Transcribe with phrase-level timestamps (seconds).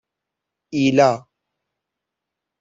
[0.75, 1.11] ایلا